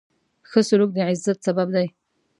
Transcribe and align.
ښه 0.49 0.59
سلوک 0.67 0.91
د 0.95 0.99
عزت 1.11 1.37
سبب 1.47 1.67
دی. 1.75 1.87